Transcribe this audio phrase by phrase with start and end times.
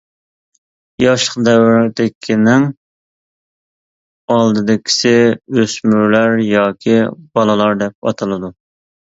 [1.01, 2.65] ياشلىق دەۋرىدىكىنىڭ
[4.37, 5.13] ئالدىدىكىسى
[5.61, 6.99] ئۆسمۈرلەر ياكى
[7.39, 8.53] بالىلار دەپ ئاتىلىدۇ.